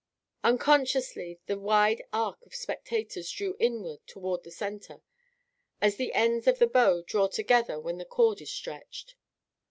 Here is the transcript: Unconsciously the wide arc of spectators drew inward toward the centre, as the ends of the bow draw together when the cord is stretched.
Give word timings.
Unconsciously 0.43 1.39
the 1.45 1.59
wide 1.59 2.01
arc 2.11 2.43
of 2.47 2.55
spectators 2.55 3.29
drew 3.29 3.55
inward 3.59 3.99
toward 4.07 4.41
the 4.43 4.49
centre, 4.49 5.03
as 5.79 5.97
the 5.97 6.11
ends 6.13 6.47
of 6.47 6.57
the 6.57 6.65
bow 6.65 7.03
draw 7.03 7.27
together 7.27 7.79
when 7.79 7.99
the 7.99 8.03
cord 8.05 8.41
is 8.41 8.49
stretched. 8.51 9.13